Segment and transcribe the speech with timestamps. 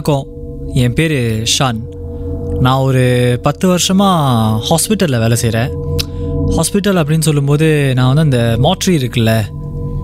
[0.00, 0.28] வணக்கம்.
[0.82, 1.14] என் பேர்
[1.54, 1.80] ஷான்.
[2.64, 3.02] நான் ஒரு
[3.42, 5.70] பத்து வருஷமாக ஹாஸ்பிட்டலில் வேலை செய்கிறேன்
[6.56, 9.32] ஹாஸ்பிட்டல் அப்படின்னு சொல்லும்போது நான் வந்து அந்த மாட்ரி இருக்குல்ல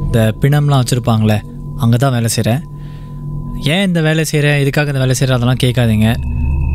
[0.06, 1.38] இந்த பிணம்லாம் வச்சுருப்பாங்களே
[1.76, 2.60] அங்கே தான் வேலை செய்கிறேன்
[3.74, 6.10] ஏன் இந்த வேலை செய்கிறேன் இதுக்காக இந்த வேலை செய்கிறேன் அதெல்லாம் கேட்காதீங்க.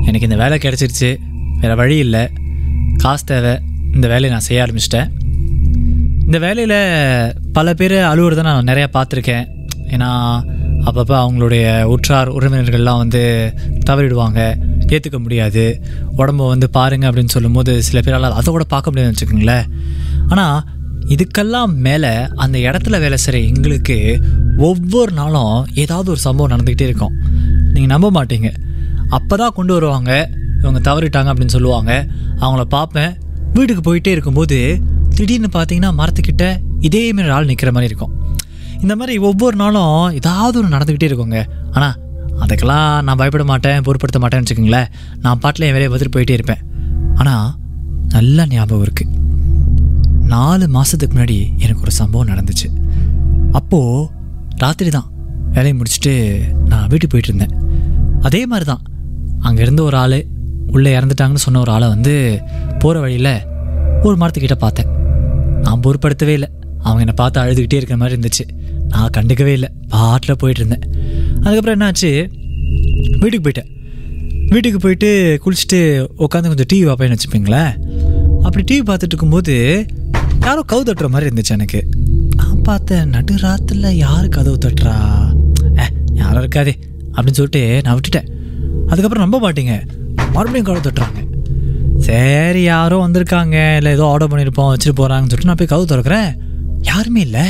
[0.08, 1.12] எனக்கு இந்த வேலை கிடச்சிருச்சு.
[1.62, 2.24] வேறு வழி இல்லை.
[2.98, 3.54] காசு தேவை.
[3.96, 5.12] இந்த வேலையை நான் செய்ய ஆரம்பிச்சிட்டேன்.
[6.26, 6.80] இந்த வேலையில்
[7.54, 9.46] பல பேர் அழுவுறதை நான் நிறையா பார்த்துருக்கேன்.
[9.94, 10.10] ஏன்னா
[10.86, 13.54] அப்பப்போ அவங்களுடைய உற்றார் உறவினர்கள்லாம் வந்து
[13.90, 14.40] தவறிடுவாங்க.
[14.88, 15.82] ஏற்றுக்க முடியாது.
[16.18, 19.66] உடம்ப வந்து பாருங்க அப்படின்னு சொல்லும்போது சில பேரால் அதை கூட பார்க்க முடியாதுன்னு வச்சுக்கோங்களேன்.
[20.28, 20.64] ஆனால்
[21.08, 24.20] இதுக்கெல்லாம் மேலே அந்த இடத்துல வேலை செய்கிற எங்களுக்கு
[24.58, 27.14] ஒவ்வொரு நாளும் ஏதாவது ஒரு சம்பவம் நடந்துக்கிட்டே இருக்கும்.
[27.74, 28.54] நீங்கள் நம்ப மாட்டீங்க.
[29.10, 30.30] அப்போ தான் கொண்டு வருவாங்க.
[30.62, 32.08] இவங்க தவறிட்டாங்க அப்படின்னு சொல்லுவாங்க.
[32.40, 33.14] அவங்கள பார்ப்பேன்.
[33.54, 34.80] வீட்டுக்கு போயிட்டே இருக்கும்போது
[35.16, 36.46] திடீர்னு பார்த்தீங்கன்னா மரத்துக்கிட்ட
[36.80, 38.14] இதே மாதிரி ஆள் நிற்கிற மாதிரி இருக்கும்.
[38.84, 41.40] இந்த மாதிரி ஒவ்வொரு நாளும் ஏதாவது ஒன்று நடந்துக்கிட்டே இருக்குங்க.
[41.76, 41.96] ஆனால்
[42.44, 44.88] அதுக்கெல்லாம் நான் பயப்பட மாட்டேன் பொருட்படுத்த மாட்டேன்னு வச்சுக்கோங்களேன்.
[45.24, 46.62] நான் பாட்டில் என் வேலையை வந்துட்டு போயிட்டே இருப்பேன்.
[47.22, 47.48] ஆனால்
[48.16, 49.20] நல்ல ஞாபகம் இருக்குது
[50.34, 52.68] நாலு மாதத்துக்கு முன்னாடி எனக்கு ஒரு சம்பவம் நடந்துச்சு.
[53.60, 54.08] அப்போது
[54.64, 55.08] ராத்திரி தான்
[55.56, 56.14] வேலையை முடிச்சுட்டு
[56.72, 57.54] நான் வீட்டுக்கு போயிட்டு இருந்தேன்.
[58.28, 58.84] அதே மாதிரி தான்
[59.48, 60.18] அங்கே இருந்த ஒரு ஆள்
[60.76, 62.14] உள்ளே இறந்துட்டாங்கன்னு சொன்ன ஒரு ஆளை வந்து
[62.82, 63.34] போகிற வழியில்
[64.08, 64.90] ஒரு மரத்துக்கிட்ட பார்த்தேன்.
[65.66, 66.50] நான் பொருட்படுத்தவே இல்லை.
[66.86, 68.46] அவங்க என்னை பார்த்து அழுதுகிட்டே இருக்கிற மாதிரி இருந்துச்சு.
[68.92, 69.70] நான் கண்டுக்கவே இல்லை.
[69.90, 70.86] பாட்டில் போயிட்டு இருந்தேன்
[71.44, 72.12] அதுக்கப்புறம் என்னாச்சு?
[73.22, 73.70] வீட்டுக்கு போயிட்டேன்.
[74.50, 75.10] வீட்டுக்கு போயிட்டு
[75.44, 75.80] குளிச்சுட்டு
[76.24, 77.72] உட்காந்து கொஞ்சம் டிவி பார்ப்பேன்னு வச்சுப்பீங்களேன்
[78.44, 79.86] அப்படி டிவி பார்த்துட்டு இருக்கும்போது
[80.40, 81.80] யாரோ கவு தட்டுற மாதிரி இருந்துச்சு எனக்கு.
[82.36, 84.96] நான் பார்த்தேன் நடு ராத்துல யார் கதவு தட்டுறா?
[85.80, 86.74] ஏ யாரும் இருக்காதே
[87.14, 88.30] அப்படின்னு சொல்லிட்டு நான் விட்டுட்டேன்.
[88.88, 89.76] அதுக்கப்புறம் நம்ப மாட்டீங்க.
[90.34, 91.20] மறுபடியும் கதவு தட்டுறாங்க.
[91.98, 93.76] சரி யாரோ வந்திருக்காங்க.
[93.78, 96.30] இல்லை ஏதோ ஆர்டர் பண்ணியிருப்போம் வச்சுட்டு போகிறாங்கன்னு சொல்லிட்டு நான் போய் கதவு திறக்கிறேன்.
[96.82, 97.46] யாருமே இல்லை.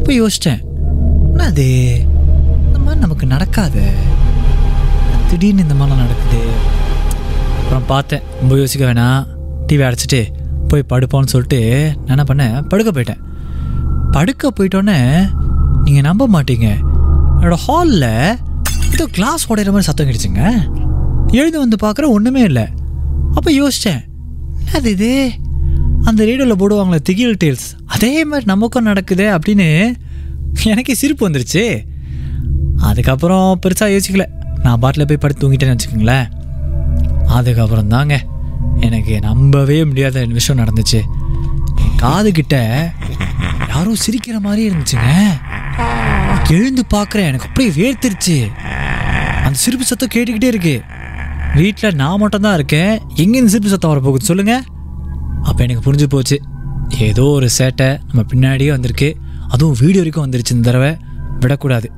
[0.00, 0.60] அப்போ யோசித்தேன்
[1.30, 1.66] என்ன அது
[2.66, 3.82] இந்த மாதிரி நமக்கு நடக்காது.
[5.30, 6.40] திடீர்னு இந்த மாதிரிலாம் நடக்குது.
[7.58, 9.26] அப்புறம் பார்த்தேன் ரொம்ப யோசிக்க வேணாம்.
[9.66, 10.20] டிவி அடைச்சிட்டு
[10.70, 11.60] போய் படுப்போன்னு சொல்லிட்டு
[12.04, 13.20] நான் என்ன பண்ணேன் படுக்க போயிட்டேன்.
[14.16, 14.98] படுக்க போயிட்டோன்னே
[15.84, 16.68] நீங்கள் நம்ப மாட்டீங்க.
[17.38, 18.10] என்னோட ஹாலில்
[18.94, 20.42] ஏதோ கிளாஸ் உடையிற மாதிரி சத்தம் கிடச்சிங்க
[21.40, 22.66] எழுந்து வந்து பார்க்குற ஒன்றுமே இல்லை.
[23.36, 24.02] அப்போ யோசித்தேன்
[24.76, 25.12] அது இது?
[26.10, 27.66] அந்த ரேடியோவில் போடுவாங்களே திகில் டேல்ஸ்.
[27.86, 29.94] அதே மாதிரி நமக்கும் நடக்குதே அப்படின்னு
[30.64, 31.64] எனக்கே சிரிப்பு வந்துருச்சு.
[32.80, 34.24] அதுக்கப்புறம் பெருசாக யோசிக்கல.
[34.62, 36.26] நான் பாட்டில் போய் படுத்து தூங்கிட்டேன்னு வச்சுக்கோங்களேன்.
[37.26, 38.24] அதுக்கப்புறம் தாங்க
[38.80, 41.00] எனக்கு நம்பவே முடியாத விஷயம் நடந்துச்சு.
[41.84, 42.56] என் காது கிட்ட
[43.68, 45.10] யாரோ சிரிக்கிற மாதிரி இருந்துச்சுங்க.
[46.50, 48.38] எழுந்து பார்க்குறேன் எனக்கு அப்படியே வேர்த்துருச்சு.
[49.44, 50.82] அந்த சிரிப்பு சத்தம் கேட்டுக்கிட்டே இருக்கு.
[51.54, 52.98] வீட்டில் நான் மட்டும்தான் இருக்கேன்.
[53.14, 54.62] எங்கேருந்து சிரிப்பு சத்தம் வரப்போகுது சொல்லுங்கள்
[55.42, 56.40] அப்போ எனக்கு புரிஞ்சு போச்சு.
[56.98, 59.16] ஏதோ ஒரு சேட்டை நம்ம பின்னாடியே வந்திருக்கு.
[59.48, 60.96] அதுவும் வீடியோ வரைக்கும் வந்துருச்சு இந்த தடவை.
[61.40, 61.92] விடக்கூடாது.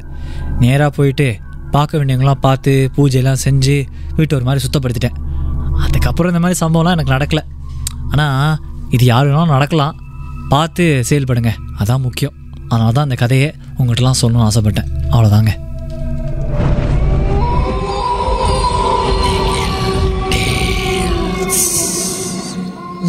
[0.60, 1.36] நேராக போயிட்டு
[1.70, 3.76] பார்க்க வேண்டியவங்களாம் பார்த்து பூஜையெல்லாம் செஞ்சு
[4.16, 5.16] வீட்டை ஒரு மாதிரி சுத்தப்படுத்திட்டேன்.
[5.78, 7.44] அதுக்கப்புறம் இந்த மாதிரி சம்பவம்லாம் எனக்கு நடக்கலை.
[8.10, 8.58] ஆனால்
[8.90, 9.96] இது யார் வேணாலும் நடக்கலாம்.
[10.48, 11.52] பார்த்து செயல்படுங்க.
[11.78, 12.34] அதான் முக்கியம்.
[12.68, 14.90] அதனால தான் அந்த கதையை உங்கள்கிட்டலாம் சொல்லணும்னு ஆசைப்பட்டேன்.
[15.10, 15.52] அவ்வளோதாங்க